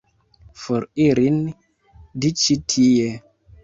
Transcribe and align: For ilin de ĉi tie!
For 0.61 0.87
ilin 1.05 1.39
de 2.19 2.35
ĉi 2.45 2.61
tie! 2.77 3.17